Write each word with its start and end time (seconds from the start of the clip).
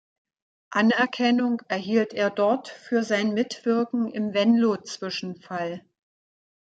Anerkennung 0.71 1.61
erhielt 1.67 2.15
er 2.15 2.31
dort 2.31 2.69
für 2.69 3.03
sein 3.03 3.35
Mitwirken 3.35 4.09
im 4.11 4.33
Venlo-Zwischenfall. 4.33 5.85